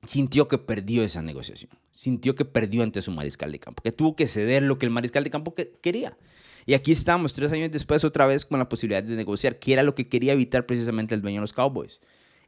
sintió 0.05 0.49
que 0.49 0.59
perdió 0.59 1.05
esa 1.05 1.23
negociación, 1.23 1.71
sintió 1.93 2.35
que 2.35 2.45
perdió 2.45 2.83
ante 2.83 3.01
su 3.01 3.13
mariscal 3.13 3.53
de 3.53 3.61
campo, 3.61 3.85
que 3.85 3.93
tuvo 3.93 4.17
que 4.17 4.27
ceder 4.27 4.65
lo 4.65 4.81
que 4.81 4.87
el 4.87 4.91
mariscal 4.91 5.23
de 5.23 5.31
campo 5.31 5.55
quería. 5.81 6.19
Y 6.67 6.75
aquí 6.75 6.91
estamos, 6.91 7.35
tres 7.35 7.53
años 7.53 7.71
después, 7.71 8.03
otra 8.03 8.27
vez 8.27 8.45
con 8.45 8.59
la 8.59 8.69
posibilidad 8.69 9.05
de 9.05 9.15
negociar, 9.15 9.61
que 9.61 9.75
era 9.75 9.85
lo 9.85 9.95
que 9.95 10.09
quería 10.09 10.33
evitar 10.33 10.67
precisamente 10.67 11.15
el 11.15 11.23
dueño 11.23 11.37
de 11.37 11.43
los 11.43 11.53
Cowboys. 11.53 12.01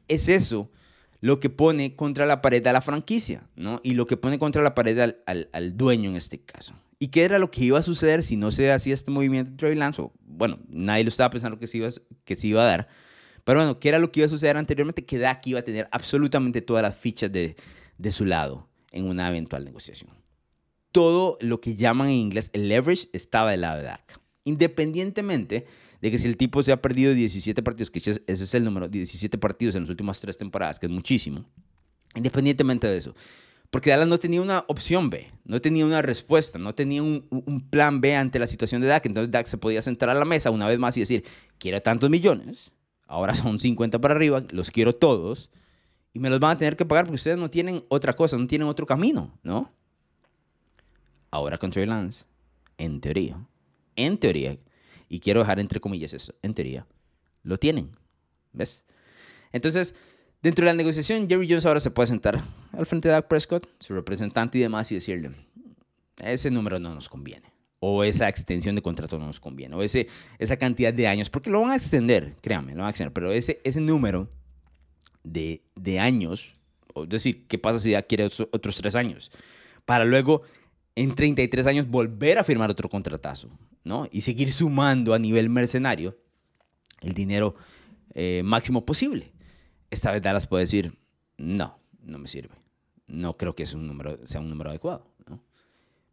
Es 0.09 0.27
eso 0.27 0.69
lo 1.25 1.39
que 1.39 1.49
pone 1.49 1.95
contra 1.95 2.27
la 2.27 2.43
pared 2.43 2.67
a 2.67 2.71
la 2.71 2.81
franquicia, 2.81 3.49
¿no? 3.55 3.81
Y 3.81 3.95
lo 3.95 4.05
que 4.05 4.15
pone 4.15 4.37
contra 4.37 4.61
la 4.61 4.75
pared 4.75 5.15
al, 5.25 5.75
dueño 5.75 6.11
en 6.11 6.17
este 6.17 6.39
caso. 6.39 6.75
¿Y 6.99 7.07
qué 7.07 7.23
era 7.23 7.39
lo 7.39 7.49
que 7.49 7.63
iba 7.63 7.79
a 7.79 7.81
suceder 7.81 8.21
si 8.21 8.37
no 8.37 8.51
se 8.51 8.71
hacía 8.71 8.93
este 8.93 9.09
movimiento 9.09 9.49
de 9.49 9.57
Trey 9.57 9.73
Lance? 9.73 10.07
bueno, 10.27 10.59
nadie 10.69 11.03
lo 11.03 11.09
estaba 11.09 11.31
pensando 11.31 11.57
que 11.57 11.65
se, 11.65 11.79
iba, 11.79 11.89
que 12.25 12.35
se 12.35 12.45
iba 12.45 12.61
a 12.61 12.65
dar. 12.65 12.87
Pero 13.43 13.59
bueno, 13.59 13.79
¿qué 13.79 13.89
era 13.89 13.97
lo 13.97 14.11
que 14.11 14.19
iba 14.19 14.27
a 14.27 14.29
suceder 14.29 14.55
anteriormente? 14.55 15.03
Que 15.03 15.17
Dak 15.17 15.47
iba 15.47 15.61
a 15.61 15.63
tener 15.63 15.87
absolutamente 15.91 16.61
todas 16.61 16.83
las 16.83 16.95
fichas 16.95 17.31
de, 17.31 17.55
de 17.97 18.11
su 18.11 18.23
lado 18.25 18.67
en 18.91 19.07
una 19.07 19.27
eventual 19.27 19.65
negociación. 19.65 20.11
Todo 20.91 21.39
lo 21.41 21.59
que 21.59 21.73
llaman 21.73 22.09
en 22.09 22.17
inglés 22.17 22.51
el 22.53 22.69
leverage 22.69 23.09
estaba 23.13 23.49
del 23.49 23.61
lado 23.61 23.77
de 23.77 23.85
Dak. 23.85 24.21
Independientemente 24.43 25.65
de 26.05 26.11
que 26.11 26.19
si 26.19 26.27
el 26.27 26.37
tipo 26.37 26.61
se 26.61 26.71
ha 26.71 26.79
perdido 26.79 27.15
17 27.15 27.63
partidos, 27.63 27.89
que 27.89 27.97
ese 27.97 28.21
es 28.27 28.53
el 28.53 28.63
número, 28.63 28.87
17 28.87 29.39
partidos 29.39 29.73
en 29.73 29.81
las 29.81 29.89
últimas 29.89 30.19
tres 30.19 30.37
temporadas, 30.37 30.79
que 30.79 30.85
es 30.85 30.91
muchísimo, 30.91 31.45
independientemente 32.13 32.85
de 32.85 32.95
eso. 32.95 33.15
Porque 33.71 33.89
Dallas 33.89 34.07
no 34.07 34.19
tenía 34.19 34.39
una 34.39 34.65
opción 34.67 35.09
B, 35.09 35.31
no 35.45 35.59
tenía 35.61 35.83
una 35.83 36.03
respuesta, 36.03 36.59
no 36.59 36.75
tenía 36.75 37.01
un, 37.01 37.67
plan 37.71 38.01
B 38.01 38.15
ante 38.15 38.37
la 38.37 38.45
situación 38.45 38.83
de 38.83 38.87
Dak. 38.87 39.07
Entonces 39.07 39.31
Dak 39.31 39.47
se 39.47 39.57
podía 39.57 39.81
sentar 39.81 40.11
a 40.11 40.13
la 40.13 40.25
mesa 40.25 40.51
una 40.51 40.67
vez 40.67 40.77
más 40.77 40.95
y 40.95 40.99
decir, 40.99 41.23
quiero 41.57 41.81
tantos 41.81 42.07
millones, 42.11 42.71
ahora 43.07 43.33
son 43.33 43.57
50 43.57 43.99
para 43.99 44.13
arriba, 44.13 44.43
los 44.51 44.69
quiero 44.69 44.93
todos, 44.93 45.49
y 46.13 46.19
me 46.19 46.29
los 46.29 46.39
van 46.39 46.51
a 46.51 46.57
tener 46.59 46.77
que 46.77 46.85
pagar 46.85 47.05
porque 47.05 47.15
ustedes 47.15 47.39
no 47.39 47.49
tienen 47.49 47.83
otra 47.87 48.15
cosa, 48.15 48.37
no 48.37 48.45
tienen 48.45 48.67
otro 48.67 48.85
camino, 48.85 49.39
¿no? 49.41 49.73
Ahora 51.31 51.57
con 51.57 51.71
Trey 51.71 51.87
Lance, 51.87 52.25
en 52.77 53.01
teoría, 53.01 53.43
en 53.95 54.19
teoría, 54.19 54.59
y 55.09 55.19
quiero 55.19 55.41
dejar 55.41 55.59
entre 55.59 55.79
comillas 55.79 56.13
eso, 56.13 56.33
en 56.41 56.53
teoría, 56.53 56.85
lo 57.43 57.57
tienen. 57.57 57.91
¿Ves? 58.53 58.83
Entonces, 59.51 59.95
dentro 60.41 60.65
de 60.65 60.71
la 60.71 60.77
negociación, 60.77 61.27
Jerry 61.27 61.47
Jones 61.47 61.65
ahora 61.65 61.79
se 61.79 61.91
puede 61.91 62.07
sentar 62.07 62.43
al 62.71 62.85
frente 62.85 63.07
de 63.07 63.13
Dak 63.13 63.27
Prescott, 63.27 63.67
su 63.79 63.93
representante 63.93 64.57
y 64.57 64.61
demás, 64.61 64.91
y 64.91 64.95
decirle, 64.95 65.31
ese 66.17 66.49
número 66.51 66.79
no 66.79 66.93
nos 66.93 67.09
conviene. 67.09 67.53
O 67.79 68.03
esa 68.03 68.27
extensión 68.29 68.75
de 68.75 68.81
contrato 68.81 69.19
no 69.19 69.27
nos 69.27 69.39
conviene. 69.39 69.75
O 69.75 69.83
ese, 69.83 70.07
esa 70.39 70.57
cantidad 70.57 70.93
de 70.93 71.07
años, 71.07 71.29
porque 71.29 71.49
lo 71.49 71.61
van 71.61 71.71
a 71.71 71.75
extender, 71.75 72.35
créanme, 72.41 72.71
lo 72.71 72.79
van 72.79 72.87
a 72.87 72.89
extender. 72.89 73.13
Pero 73.13 73.31
ese, 73.31 73.59
ese 73.63 73.79
número 73.79 74.29
de, 75.23 75.61
de 75.75 75.99
años, 75.99 76.55
es 76.95 77.09
decir, 77.09 77.45
¿qué 77.47 77.59
pasa 77.59 77.79
si 77.79 77.91
ya 77.91 78.01
quiere 78.01 78.25
otros, 78.25 78.47
otros 78.51 78.77
tres 78.77 78.95
años? 78.95 79.29
para 79.85 80.03
luego 80.03 80.41
en 80.95 81.13
33 81.13 81.67
años 81.67 81.87
volver 81.87 82.37
a 82.37 82.43
firmar 82.43 82.69
otro 82.69 82.89
contratazo, 82.89 83.49
¿no? 83.83 84.07
Y 84.11 84.21
seguir 84.21 84.53
sumando 84.53 85.13
a 85.13 85.19
nivel 85.19 85.49
mercenario 85.49 86.17
el 87.01 87.13
dinero 87.13 87.55
eh, 88.13 88.41
máximo 88.43 88.85
posible. 88.85 89.33
Esta 89.91 90.11
vez 90.11 90.21
Dallas 90.21 90.47
puede 90.47 90.63
decir, 90.63 90.97
no, 91.37 91.77
no 92.01 92.17
me 92.17 92.27
sirve. 92.27 92.55
No 93.07 93.37
creo 93.37 93.53
que 93.55 93.65
un 93.75 93.87
número, 93.87 94.25
sea 94.25 94.41
un 94.41 94.49
número 94.49 94.69
adecuado, 94.69 95.05
¿no? 95.27 95.41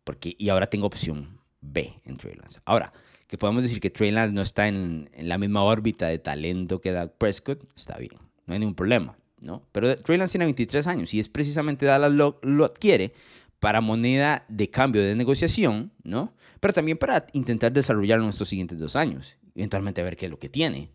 Porque, 0.04 0.34
y 0.36 0.48
ahora 0.48 0.68
tengo 0.68 0.86
opción 0.86 1.38
B 1.60 1.94
en 2.04 2.16
Trey 2.16 2.34
Lance. 2.34 2.60
Ahora, 2.64 2.92
que 3.28 3.38
podemos 3.38 3.62
decir 3.62 3.80
que 3.80 3.88
Trey 3.88 4.10
Lance 4.10 4.34
no 4.34 4.42
está 4.42 4.68
en, 4.68 5.08
la 5.16 5.38
misma 5.38 5.62
órbita 5.62 6.08
de 6.08 6.18
talento 6.18 6.80
que 6.80 6.92
Doug 6.92 7.12
Prescott, 7.16 7.64
está 7.74 7.96
bien, 7.96 8.12
no 8.46 8.52
hay 8.52 8.60
ningún 8.60 8.74
problema, 8.74 9.16
¿no? 9.40 9.62
Pero 9.72 9.96
Trey 9.96 10.18
Lance 10.18 10.32
tiene 10.32 10.44
23 10.46 10.86
años 10.86 11.14
y 11.14 11.20
es 11.20 11.28
precisamente 11.28 11.86
Dallas 11.86 12.12
lo, 12.12 12.40
lo 12.42 12.64
adquiere 12.64 13.14
para 13.62 13.80
moneda 13.80 14.44
de 14.48 14.68
cambio 14.70 15.00
de 15.00 15.14
negociación, 15.14 15.92
¿no? 16.02 16.34
Pero 16.58 16.74
también 16.74 16.98
para 16.98 17.28
intentar 17.32 17.70
desarrollarlo 17.70 18.24
en 18.24 18.30
estos 18.30 18.48
siguientes 18.48 18.76
dos 18.76 18.96
años, 18.96 19.36
eventualmente 19.54 20.02
ver 20.02 20.16
qué 20.16 20.26
es 20.26 20.32
lo 20.32 20.38
que 20.40 20.48
tiene, 20.48 20.90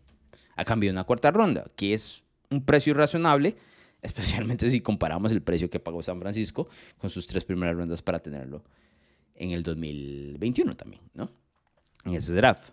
a 0.54 0.66
cambio 0.66 0.88
de 0.88 0.92
una 0.92 1.04
cuarta 1.04 1.30
ronda, 1.30 1.70
que 1.76 1.94
es 1.94 2.22
un 2.50 2.62
precio 2.62 2.92
razonable, 2.92 3.56
especialmente 4.02 4.68
si 4.68 4.82
comparamos 4.82 5.32
el 5.32 5.40
precio 5.40 5.70
que 5.70 5.80
pagó 5.80 6.02
San 6.02 6.20
Francisco 6.20 6.68
con 6.98 7.08
sus 7.08 7.26
tres 7.26 7.42
primeras 7.42 7.74
rondas 7.74 8.02
para 8.02 8.18
tenerlo 8.18 8.62
en 9.34 9.52
el 9.52 9.62
2021 9.62 10.76
también, 10.76 11.00
¿no? 11.14 11.30
En 12.04 12.16
ese 12.16 12.34
draft. 12.34 12.68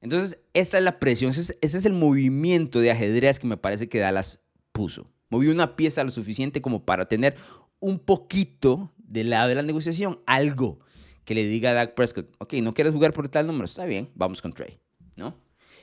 Entonces, 0.00 0.38
esta 0.54 0.78
es 0.78 0.84
la 0.84 1.00
presión, 1.00 1.32
ese 1.32 1.56
es, 1.60 1.84
el 1.84 1.92
movimiento 1.92 2.78
de 2.78 2.92
ajedrez 2.92 3.40
que 3.40 3.48
me 3.48 3.56
parece 3.56 3.88
que 3.88 3.98
Dallas 3.98 4.38
puso. 4.70 5.10
Movió 5.28 5.50
una 5.50 5.74
pieza 5.74 6.04
lo 6.04 6.12
suficiente 6.12 6.62
como 6.62 6.84
para 6.84 7.08
tener 7.08 7.34
un 7.80 7.98
poquito 7.98 8.92
del 8.96 9.30
lado 9.30 9.48
de 9.48 9.56
la 9.56 9.62
negociación, 9.62 10.20
algo 10.26 10.78
que 11.24 11.34
le 11.34 11.44
diga 11.46 11.70
a 11.70 11.74
Dak 11.74 11.94
Prescott, 11.94 12.34
ok, 12.38 12.54
no 12.54 12.74
quieres 12.74 12.92
jugar 12.92 13.12
por 13.12 13.28
tal 13.28 13.46
número, 13.46 13.64
está 13.64 13.84
bien, 13.84 14.10
vamos 14.14 14.40
con 14.40 14.52
Trey, 14.52 14.78
¿no? 15.16 15.36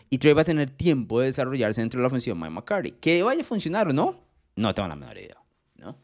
Y 0.10 0.20
Trey 0.20 0.34
va 0.34 0.42
a 0.42 0.46
tener 0.46 0.70
tiempo 0.70 1.20
de 1.20 1.28
desarrollarse 1.28 1.82
dentro 1.82 2.00
de 2.00 2.04
la 2.04 2.08
ofensiva 2.08 2.34
de 2.34 2.40
Mike 2.40 2.54
McCarthy. 2.54 2.92
Que 2.92 3.24
vaya 3.24 3.42
a 3.42 3.44
funcionar 3.44 3.90
o 3.90 3.94
no, 3.94 4.24
no 4.56 4.74
tengo 4.74 4.88
la 4.88 4.96
menor 4.96 5.18
idea, 5.18 5.38
¿no? 5.76 5.98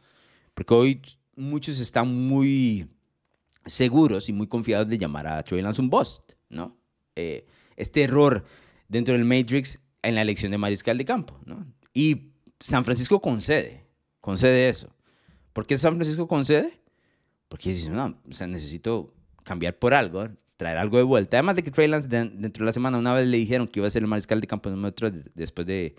Porque 0.53 0.73
hoy 0.73 1.01
muchos 1.35 1.79
están 1.79 2.13
muy 2.13 2.87
seguros 3.65 4.27
y 4.27 4.33
muy 4.33 4.47
confiados 4.47 4.89
de 4.89 4.97
llamar 4.97 5.27
a 5.27 5.43
Trey 5.43 5.61
Lance 5.61 5.81
un 5.81 5.89
bust, 5.89 6.33
¿no? 6.49 6.77
Eh, 7.15 7.45
este 7.77 8.03
error 8.03 8.43
dentro 8.87 9.13
del 9.13 9.23
Matrix 9.23 9.79
en 10.01 10.15
la 10.15 10.21
elección 10.21 10.51
de 10.51 10.57
mariscal 10.57 10.97
de 10.97 11.05
campo, 11.05 11.39
¿no? 11.45 11.65
Y 11.93 12.33
San 12.59 12.83
Francisco 12.83 13.21
concede, 13.21 13.85
concede 14.19 14.69
eso. 14.69 14.93
¿Por 15.53 15.65
qué 15.65 15.77
San 15.77 15.95
Francisco 15.95 16.27
concede? 16.27 16.79
Porque 17.47 17.69
dice, 17.69 17.89
no, 17.89 18.17
o 18.29 18.33
sea, 18.33 18.47
necesito 18.47 19.13
cambiar 19.43 19.77
por 19.77 19.93
algo, 19.93 20.27
traer 20.57 20.77
algo 20.77 20.97
de 20.97 21.03
vuelta. 21.03 21.37
Además 21.37 21.55
de 21.55 21.63
que 21.63 21.71
Trey 21.71 21.87
Lance 21.87 22.07
dentro 22.07 22.63
de 22.63 22.65
la 22.65 22.73
semana 22.73 22.97
una 22.97 23.13
vez 23.13 23.27
le 23.27 23.37
dijeron 23.37 23.67
que 23.67 23.79
iba 23.79 23.87
a 23.87 23.91
ser 23.91 24.01
el 24.01 24.07
mariscal 24.07 24.41
de 24.41 24.47
campo 24.47 24.69
número 24.69 24.93
3 24.93 25.31
después 25.35 25.67
de, 25.67 25.95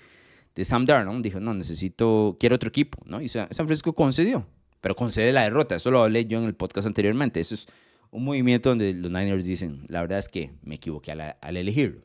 de 0.54 0.64
Sam 0.64 0.84
Darnold, 0.86 1.22
dijo, 1.22 1.40
no, 1.40 1.54
necesito, 1.54 2.36
quiero 2.40 2.56
otro 2.56 2.68
equipo, 2.68 2.98
¿no? 3.06 3.20
Y 3.20 3.28
San 3.28 3.48
Francisco 3.48 3.94
concedió 3.94 4.46
pero 4.84 4.96
concede 4.96 5.32
la 5.32 5.44
derrota. 5.44 5.76
Eso 5.76 5.90
lo 5.90 6.02
hablé 6.02 6.26
yo 6.26 6.36
en 6.36 6.44
el 6.44 6.54
podcast 6.54 6.86
anteriormente. 6.86 7.40
Eso 7.40 7.54
es 7.54 7.66
un 8.10 8.22
movimiento 8.22 8.68
donde 8.68 8.92
los 8.92 9.10
Niners 9.10 9.46
dicen, 9.46 9.86
la 9.88 10.02
verdad 10.02 10.18
es 10.18 10.28
que 10.28 10.50
me 10.60 10.74
equivoqué 10.74 11.10
al, 11.10 11.56
elegirlo. 11.56 12.02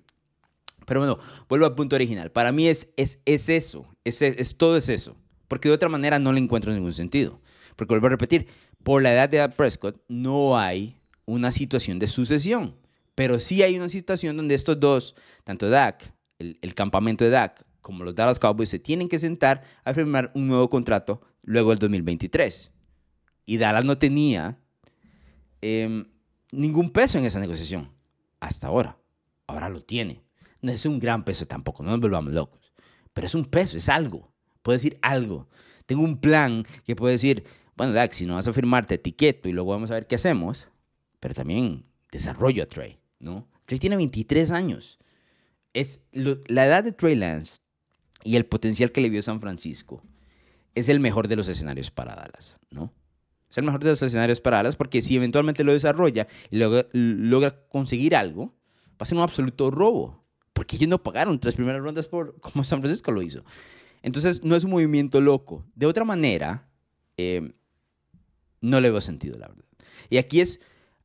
Pero 0.85 1.01
bueno, 1.01 1.19
vuelvo 1.49 1.65
al 1.65 1.75
punto 1.75 1.97
original. 1.97 2.31
Para 2.31 2.53
mí 2.53 2.69
es, 2.69 2.87
es, 2.95 3.19
es 3.25 3.49
eso, 3.49 3.85
es, 4.05 4.21
es, 4.21 4.55
todo 4.55 4.77
es 4.77 4.87
eso. 4.87 5.17
Porque 5.49 5.67
de 5.67 5.75
otra 5.75 5.89
manera 5.89 6.17
no 6.19 6.31
le 6.31 6.39
encuentro 6.39 6.71
ningún 6.71 6.93
sentido. 6.93 7.41
Porque 7.75 7.93
vuelvo 7.93 8.07
a 8.07 8.11
repetir, 8.11 8.47
por 8.83 9.01
la 9.01 9.11
edad 9.11 9.27
de 9.27 9.39
Dak 9.39 9.55
Prescott 9.55 10.01
no 10.07 10.57
hay 10.57 10.95
una 11.25 11.51
situación 11.51 11.99
de 11.99 12.07
sucesión. 12.07 12.75
Pero 13.15 13.39
sí 13.39 13.61
hay 13.63 13.75
una 13.75 13.89
situación 13.89 14.37
donde 14.37 14.55
estos 14.55 14.79
dos, 14.79 15.15
tanto 15.43 15.69
Dak, 15.69 16.13
el, 16.37 16.73
campamento 16.73 17.25
de 17.25 17.31
Dak, 17.31 17.65
como 17.81 18.05
los 18.05 18.15
Dallas 18.15 18.39
Cowboys, 18.39 18.69
se 18.69 18.79
tienen 18.79 19.09
que 19.09 19.19
sentar 19.19 19.63
a 19.83 19.93
firmar 19.93 20.31
un 20.35 20.47
nuevo 20.47 20.69
contrato 20.69 21.21
luego 21.43 21.71
del 21.71 21.79
2023. 21.79 22.71
Y 23.45 23.57
Dallas 23.57 23.83
no 23.83 23.97
tenía 23.97 24.57
em, 25.61 26.05
ningún 26.51 26.91
peso 26.91 27.17
en 27.17 27.25
esa 27.25 27.39
negociación 27.39 27.89
hasta 28.39 28.67
ahora. 28.67 28.97
Ahora 29.47 29.67
lo 29.67 29.81
tiene. 29.81 30.21
No 30.61 30.71
es 30.71 30.85
un 30.85 30.99
gran 30.99 31.25
peso 31.25 31.47
tampoco, 31.47 31.83
no 31.83 31.91
nos 31.91 31.99
volvamos 31.99 32.33
locos. 32.33 32.71
Pero 33.13 33.27
es 33.27 33.35
un 33.35 33.45
peso, 33.45 33.77
es 33.77 33.89
algo. 33.89 34.28
Puede 34.61 34.77
decir 34.77 34.97
algo. 35.01 35.47
Tengo 35.85 36.03
un 36.03 36.17
plan 36.17 36.65
que 36.85 36.95
puede 36.95 37.13
decir, 37.13 37.43
bueno, 37.75 37.93
Dax, 37.93 38.17
si 38.17 38.25
no 38.25 38.35
vas 38.35 38.47
a 38.47 38.53
firmarte 38.53 38.95
etiqueto 38.95 39.49
y 39.49 39.53
luego 39.53 39.71
vamos 39.71 39.91
a 39.91 39.95
ver 39.95 40.07
qué 40.07 40.15
hacemos. 40.15 40.67
Pero 41.19 41.33
también 41.33 41.85
desarrollo 42.11 42.63
a 42.63 42.65
Trey, 42.67 42.99
¿no? 43.19 43.47
Trey 43.65 43.79
tiene 43.79 43.97
23 43.97 44.51
años. 44.51 44.99
Es 45.73 46.01
la 46.11 46.65
edad 46.65 46.83
de 46.83 46.91
Trey 46.91 47.15
Lance 47.15 47.57
y 48.23 48.35
el 48.35 48.45
potencial 48.45 48.91
que 48.91 49.01
le 49.01 49.09
vio 49.09 49.21
San 49.21 49.39
Francisco 49.39 50.03
es 50.75 50.89
el 50.89 50.99
mejor 50.99 51.27
de 51.27 51.35
los 51.35 51.47
escenarios 51.47 51.91
para 51.91 52.15
Dallas, 52.15 52.59
¿no? 52.69 52.93
Es 53.49 53.57
el 53.57 53.63
mejor 53.63 53.83
de 53.83 53.89
los 53.89 54.01
escenarios 54.01 54.41
para 54.41 54.57
Dallas 54.57 54.75
porque 54.75 55.01
si 55.01 55.15
eventualmente 55.15 55.63
lo 55.63 55.73
desarrolla 55.73 56.27
y 56.51 56.57
logra, 56.57 57.65
conseguir 57.69 58.15
algo, 58.15 58.55
va 58.91 58.99
a 58.99 59.05
ser 59.05 59.17
un 59.17 59.23
absoluto 59.23 59.71
robo. 59.71 60.23
Porque 60.53 60.75
ellos 60.75 60.89
no 60.89 61.01
pagaron 61.01 61.39
tres 61.39 61.55
primeras 61.55 61.81
rondas 61.81 62.07
por 62.07 62.39
como 62.39 62.63
San 62.63 62.81
Francisco 62.81 63.11
lo 63.11 63.21
hizo. 63.21 63.43
Entonces, 64.01 64.43
no 64.43 64.55
es 64.55 64.63
un 64.63 64.71
movimiento 64.71 65.21
loco. 65.21 65.65
De 65.75 65.85
otra 65.85 66.05
manera, 66.05 66.67
eh, 67.17 67.53
no 68.61 68.81
le 68.81 68.89
veo 68.89 69.01
sentido, 69.01 69.37
la 69.37 69.47
verdad. 69.47 69.65
Y 70.09 70.17
aquí 70.17 70.41
es, 70.41 70.59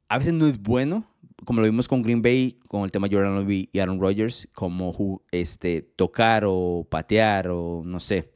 a 0.08 0.18
veces 0.18 0.32
no 0.32 0.46
es 0.46 0.60
bueno, 0.60 1.06
como 1.44 1.60
lo 1.60 1.66
vimos 1.66 1.88
con 1.88 2.02
Green 2.02 2.22
Bay, 2.22 2.58
con 2.68 2.84
el 2.84 2.90
tema 2.90 3.08
Jordan 3.10 3.34
Love 3.34 3.68
y 3.72 3.78
Aaron 3.78 4.00
Rodgers, 4.00 4.48
como 4.52 5.22
este, 5.30 5.82
tocar 5.82 6.44
o 6.46 6.86
patear 6.88 7.48
o 7.48 7.82
no 7.84 8.00
sé, 8.00 8.32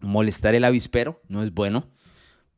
molestar 0.00 0.54
el 0.54 0.64
avispero 0.64 1.20
no 1.28 1.42
es 1.42 1.52
bueno, 1.52 1.88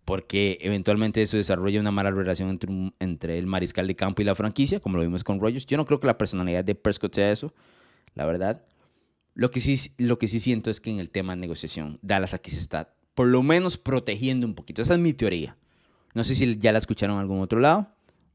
porque 0.05 0.59
eventualmente 0.61 1.23
eso 1.23 1.37
desarrolla 1.37 1.81
una 1.81 1.91
mala 1.91 2.11
relación 2.11 2.51
entre, 2.51 2.93
entre 2.99 3.39
el 3.39 3.47
mariscal 3.47 3.87
de 3.87 3.97
campo 3.97 4.23
y 4.23 4.25
la 4.25 4.35
franquicia, 4.35 4.81
como 4.81 4.97
lo 4.97 5.03
vimos 5.03 5.25
con 5.25 5.41
Rogers. 5.41 5.67
Yo 5.67 5.77
no 5.77 5.85
creo 5.85 6.01
que 6.01 6.07
la 6.07 6.19
personalidad 6.19 6.65
de 6.65 6.75
Prescott 6.75 7.15
sea 7.15 7.31
eso, 7.31 7.55
la 8.15 8.27
verdad. 8.27 8.63
Lo 9.35 9.51
que, 9.51 9.61
sí, 9.61 9.93
lo 9.97 10.19
que 10.19 10.29
sí 10.29 10.41
siento 10.41 10.71
es 10.71 10.81
que 10.81 10.91
en 10.91 10.99
el 10.99 11.11
tema 11.11 11.35
de 11.35 11.41
negociación, 11.41 11.99
Dallas 12.03 12.35
aquí 12.35 12.51
se 12.51 12.61
está 12.61 12.95
por 13.15 13.27
lo 13.27 13.43
menos 13.43 13.77
protegiendo 13.77 14.47
un 14.47 14.55
poquito. 14.55 14.83
Esa 14.83 14.95
es 14.95 15.01
mi 15.01 15.13
teoría. 15.13 15.57
No 16.15 16.25
sé 16.25 16.35
si 16.35 16.57
ya 16.59 16.73
la 16.73 16.79
escucharon 16.79 17.17
en 17.17 17.21
algún 17.21 17.41
otro 17.41 17.61
lado. 17.61 17.89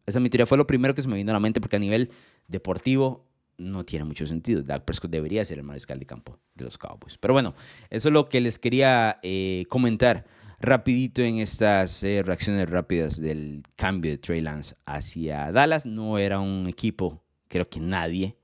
Esa 0.06 0.20
mi 0.20 0.30
teoría. 0.30 0.46
Fue 0.46 0.58
lo 0.58 0.68
primero 0.68 0.96
que 0.96 1.02
se 1.02 1.08
me 1.08 1.16
vino 1.16 1.32
a 1.32 1.34
la 1.34 1.40
mente 1.40 1.62
porque 1.62 1.76
a 1.76 1.80
nivel 1.80 2.12
deportivo 2.48 3.28
no 3.58 3.86
tiene 3.86 4.06
mucho 4.06 4.26
sentido. 4.28 4.62
Dak 4.64 4.86
Prescott 4.86 5.12
debería 5.12 5.44
ser 5.44 5.58
el 5.58 5.64
mariscal 5.64 6.00
de 6.00 6.06
campo 6.06 6.40
de 6.56 6.66
los 6.66 6.78
Cowboys. 6.78 7.18
Pero 7.18 7.34
bueno, 7.34 7.56
eso 7.90 8.10
es 8.10 8.14
lo 8.14 8.30
que 8.30 8.40
les 8.40 8.60
quería 8.60 9.20
eh, 9.24 9.66
comentar 9.70 10.26
rapidito 10.60 11.22
en 11.22 11.38
estas 11.38 12.04
eh, 12.04 12.24
reacciones 12.24 12.70
rápidas 12.70 13.20
del 13.22 13.64
cambio 13.76 14.12
de 14.12 14.18
Trey 14.18 14.42
Lance 14.42 14.76
hacia 14.86 15.52
Dallas. 15.52 15.86
No 15.86 16.18
era 16.18 16.40
un 16.40 16.68
equipo, 16.68 17.22
creo 17.48 17.70
que 17.70 17.80
nadie 17.80 18.38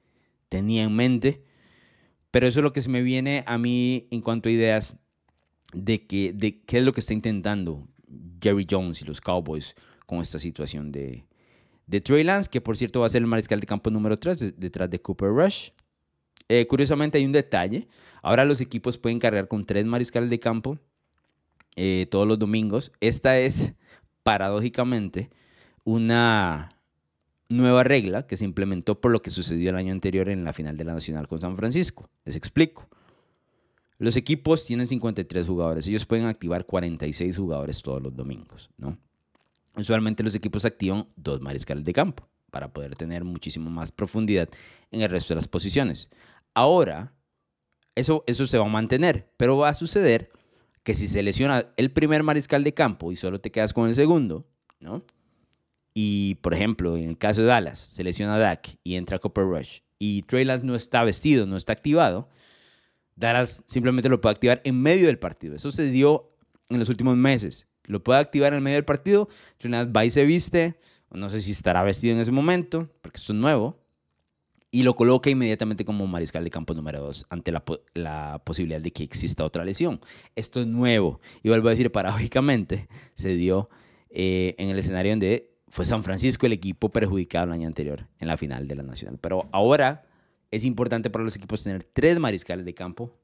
tenía 0.49 0.83
en 0.83 0.95
mente. 0.95 1.43
Pero 2.33 2.47
eso 2.47 2.61
es 2.61 2.63
lo 2.63 2.73
que 2.73 2.81
se 2.81 2.89
me 2.89 3.03
viene 3.03 3.43
a 3.45 3.59
mí 3.59 4.07
en 4.09 4.21
cuanto 4.21 4.49
a 4.49 4.51
ideas 4.51 4.95
de, 5.71 6.07
qué 6.07 6.63
es 6.67 6.83
lo 6.83 6.91
que 6.91 6.99
está 6.99 7.13
intentando 7.13 7.87
Jerry 8.41 8.65
Jones 8.67 9.03
y 9.03 9.05
los 9.05 9.21
Cowboys 9.21 9.75
con 10.07 10.19
esta 10.19 10.39
situación 10.39 10.91
de, 10.91 11.25
de 11.85 12.01
Trey 12.01 12.23
Lance, 12.23 12.49
que 12.49 12.59
por 12.59 12.75
cierto 12.75 13.01
va 13.01 13.05
a 13.05 13.09
ser 13.09 13.21
el 13.21 13.27
mariscal 13.27 13.59
de 13.59 13.67
campo 13.67 13.91
número 13.91 14.17
3 14.17 14.55
detrás 14.57 14.89
de 14.89 14.99
Cooper 14.99 15.29
Rush. 15.29 15.69
Eh, 16.49 16.65
curiosamente 16.65 17.19
hay 17.19 17.25
un 17.27 17.33
detalle. 17.33 17.87
Ahora 18.23 18.45
los 18.45 18.61
equipos 18.61 18.97
pueden 18.97 19.19
cargar 19.19 19.47
con 19.47 19.63
tres 19.63 19.85
mariscales 19.85 20.31
de 20.31 20.39
campo 20.39 20.79
eh, 21.75 22.07
todos 22.09 22.27
los 22.27 22.39
domingos. 22.39 22.91
Esta 22.99 23.37
es, 23.37 23.75
paradójicamente, 24.23 25.29
una 25.83 26.79
nueva 27.57 27.83
regla 27.83 28.27
que 28.27 28.37
se 28.37 28.45
implementó 28.45 28.99
por 28.99 29.11
lo 29.11 29.21
que 29.21 29.29
sucedió 29.29 29.69
el 29.69 29.75
año 29.75 29.91
anterior 29.91 30.29
en 30.29 30.43
la 30.43 30.53
final 30.53 30.77
de 30.77 30.83
la 30.83 30.93
Nacional 30.93 31.27
con 31.27 31.39
San 31.39 31.55
Francisco. 31.55 32.09
Les 32.25 32.35
explico. 32.35 32.87
Los 33.97 34.17
equipos 34.17 34.65
tienen 34.65 34.87
53 34.87 35.47
jugadores. 35.47 35.87
Ellos 35.87 36.05
pueden 36.05 36.25
activar 36.25 36.65
46 36.65 37.37
jugadores 37.37 37.81
todos 37.81 38.01
los 38.01 38.15
domingos, 38.15 38.69
¿no? 38.77 38.97
Usualmente 39.75 40.23
los 40.23 40.35
equipos 40.35 40.65
activan 40.65 41.07
dos 41.15 41.41
mariscales 41.41 41.83
de 41.83 41.93
campo 41.93 42.27
para 42.51 42.71
poder 42.71 42.95
tener 42.95 43.23
muchísimo 43.23 43.69
más 43.69 43.91
profundidad 43.91 44.49
en 44.91 45.01
el 45.01 45.09
resto 45.09 45.33
de 45.33 45.37
las 45.37 45.47
posiciones. 45.47 46.09
Ahora, 46.53 47.13
eso, 47.95 48.23
eso 48.27 48.45
se 48.45 48.57
va 48.57 48.65
a 48.65 48.69
mantener, 48.69 49.31
pero 49.37 49.57
va 49.57 49.69
a 49.69 49.73
suceder 49.73 50.31
que 50.83 50.93
si 50.93 51.07
se 51.07 51.21
el 51.77 51.91
primer 51.91 52.23
mariscal 52.23 52.63
de 52.63 52.73
campo 52.73 53.11
y 53.11 53.15
solo 53.15 53.39
te 53.39 53.51
quedas 53.51 53.73
con 53.73 53.87
el 53.87 53.95
segundo, 53.95 54.45
¿no? 54.79 55.03
Y, 55.93 56.35
por 56.41 56.53
ejemplo, 56.53 56.97
en 56.97 57.09
el 57.09 57.17
caso 57.17 57.41
de 57.41 57.47
Dallas, 57.47 57.89
se 57.91 58.03
lesiona 58.03 58.37
Dak 58.37 58.77
y 58.83 58.95
entra 58.95 59.19
Copper 59.19 59.45
Rush 59.45 59.79
y 59.99 60.23
Trey 60.23 60.43
Lance 60.43 60.65
no 60.65 60.75
está 60.75 61.03
vestido, 61.03 61.45
no 61.45 61.55
está 61.55 61.71
activado, 61.71 62.29
Dallas 63.15 63.63
simplemente 63.67 64.09
lo 64.09 64.19
puede 64.19 64.33
activar 64.33 64.61
en 64.63 64.81
medio 64.81 65.07
del 65.07 65.19
partido. 65.19 65.55
Eso 65.55 65.71
se 65.71 65.89
dio 65.89 66.31
en 66.69 66.79
los 66.79 66.89
últimos 66.89 67.15
meses 67.15 67.67
lo 67.85 68.03
puede 68.03 68.19
activar 68.19 68.53
en 68.53 68.63
medio 68.63 68.75
del 68.75 68.85
partido. 68.85 69.29
Trey 69.57 69.71
Lance 69.71 69.91
va 69.91 70.05
y 70.05 70.09
se 70.09 70.25
viste, 70.25 70.75
no 71.11 71.29
sé 71.29 71.41
si 71.41 71.51
estará 71.51 71.83
vestido 71.83 72.15
en 72.15 72.21
ese 72.21 72.31
momento, 72.31 72.89
porque 73.01 73.17
esto 73.17 73.33
es 73.33 73.39
nuevo, 73.39 73.79
y 74.71 74.83
lo 74.83 74.95
coloca 74.95 75.29
inmediatamente 75.29 75.85
como 75.85 76.07
mariscal 76.07 76.43
de 76.43 76.49
campo 76.49 76.73
número 76.73 77.01
2 77.01 77.27
ante 77.29 77.51
la, 77.51 77.63
la, 77.93 78.41
posibilidad 78.43 78.81
de 78.81 78.91
que 78.91 79.03
exista 79.03 79.43
otra 79.45 79.63
lesión. 79.63 80.01
Esto 80.35 80.61
es 80.61 80.67
nuevo. 80.67 81.19
Y 81.43 81.49
vuelvo 81.49 81.67
a 81.67 81.71
decir, 81.71 81.91
paradójicamente, 81.91 82.87
se 83.13 83.35
dio 83.35 83.69
eh, 84.09 84.55
en 84.57 84.69
el 84.69 84.79
escenario 84.79 85.11
donde 85.11 85.52
fue 85.73 85.85
San 85.85 86.03
Francisco 86.03 86.45
el 86.45 86.53
equipo 86.53 86.89
perjudicado 86.89 87.47
el 87.47 87.53
año 87.53 87.67
anterior 87.67 88.05
en 88.19 88.27
la 88.27 88.37
final 88.37 88.67
de 88.67 88.75
la 88.75 88.83
Nacional. 88.83 89.17
Pero 89.19 89.49
ahora 89.51 90.05
es 90.51 90.65
importante 90.65 91.09
para 91.09 91.23
los 91.23 91.35
equipos 91.35 91.63
tener 91.63 91.83
tres 91.83 92.19
mariscales 92.19 92.63
de 92.63 92.75
campo 92.75 93.17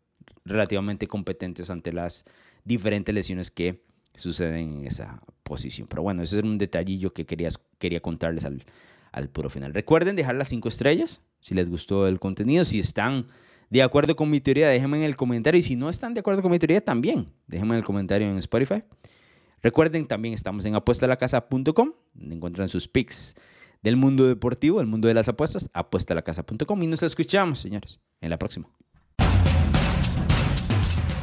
relativamente 0.45 1.05
competentes 1.05 1.69
ante 1.69 1.93
las 1.93 2.25
diferentes 2.65 3.13
lesiones 3.13 3.51
que 3.51 3.83
suceden 4.15 4.79
en 4.79 4.87
esa 4.87 5.21
posición. 5.43 5.87
Pero 5.87 6.01
bueno, 6.01 6.23
ese 6.23 6.39
es 6.39 6.43
un 6.43 6.57
detallillo 6.57 7.13
que 7.13 7.27
quería, 7.27 7.49
quería 7.77 7.99
contarles 7.99 8.43
al, 8.45 8.63
al 9.11 9.29
puro 9.29 9.51
final. 9.51 9.71
Recuerden 9.71 10.15
dejar 10.15 10.33
las 10.33 10.47
cinco 10.47 10.69
estrellas 10.69 11.21
si 11.41 11.53
les 11.53 11.69
gustó 11.69 12.07
el 12.07 12.19
contenido. 12.19 12.65
Si 12.65 12.79
están 12.79 13.27
de 13.69 13.83
acuerdo 13.83 14.15
con 14.15 14.27
mi 14.27 14.41
teoría, 14.41 14.69
déjenme 14.69 14.97
en 14.97 15.03
el 15.03 15.15
comentario. 15.15 15.59
Y 15.59 15.61
si 15.61 15.75
no 15.75 15.87
están 15.87 16.15
de 16.15 16.21
acuerdo 16.21 16.41
con 16.41 16.49
mi 16.49 16.57
teoría, 16.57 16.81
también 16.81 17.27
déjenme 17.45 17.75
en 17.75 17.77
el 17.77 17.85
comentario 17.85 18.27
en 18.27 18.39
Spotify. 18.39 18.81
Recuerden, 19.61 20.07
también 20.07 20.33
estamos 20.33 20.65
en 20.65 20.75
apuestalacasa.com, 20.75 21.93
donde 22.13 22.35
encuentran 22.35 22.69
sus 22.69 22.87
picks 22.87 23.35
del 23.81 23.95
mundo 23.95 24.25
deportivo, 24.25 24.81
el 24.81 24.87
mundo 24.87 25.07
de 25.07 25.13
las 25.13 25.27
apuestas, 25.29 25.69
apuestalacasa.com. 25.73 26.83
Y 26.83 26.87
nos 26.87 27.03
escuchamos, 27.03 27.59
señores, 27.59 27.99
en 28.21 28.29
la 28.29 28.37
próxima. 28.37 28.69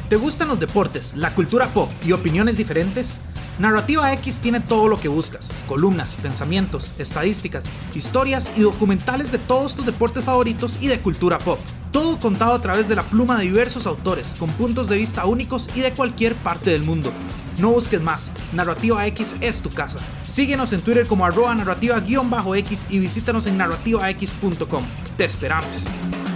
¿Te 0.09 0.15
gustan 0.15 0.47
los 0.47 0.59
deportes, 0.59 1.15
la 1.15 1.35
cultura 1.35 1.67
pop 1.73 1.89
y 2.05 2.13
opiniones 2.13 2.55
diferentes? 2.55 3.19
Narrativa 3.59 4.13
X 4.13 4.39
tiene 4.39 4.59
todo 4.61 4.87
lo 4.87 4.97
que 4.97 5.07
buscas, 5.07 5.51
columnas, 5.67 6.15
pensamientos, 6.15 6.97
estadísticas, 6.99 7.65
historias 7.93 8.51
y 8.55 8.61
documentales 8.61 9.31
de 9.31 9.39
todos 9.39 9.75
tus 9.75 9.85
deportes 9.85 10.23
favoritos 10.23 10.77
y 10.79 10.87
de 10.87 10.99
cultura 10.99 11.39
pop. 11.39 11.59
Todo 11.97 12.19
contado 12.19 12.53
a 12.53 12.61
través 12.61 12.87
de 12.87 12.95
la 12.95 13.01
pluma 13.01 13.39
de 13.39 13.45
diversos 13.45 13.87
autores, 13.87 14.35
con 14.37 14.51
puntos 14.51 14.87
de 14.87 14.97
vista 14.97 15.25
únicos 15.25 15.67
y 15.75 15.79
de 15.79 15.93
cualquier 15.93 16.35
parte 16.35 16.69
del 16.69 16.83
mundo. 16.83 17.11
No 17.57 17.71
busques 17.71 17.99
más, 17.99 18.31
Narrativa 18.53 19.07
X 19.07 19.35
es 19.41 19.61
tu 19.61 19.71
casa. 19.71 19.97
Síguenos 20.21 20.73
en 20.73 20.81
Twitter 20.81 21.07
como 21.07 21.25
arroba 21.25 21.55
narrativa-x 21.55 22.87
y 22.91 22.99
visítanos 22.99 23.47
en 23.47 23.57
narrativax.com. 23.57 24.83
Te 25.17 25.25
esperamos. 25.25 26.26